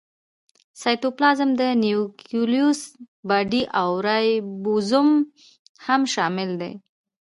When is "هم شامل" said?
5.85-6.49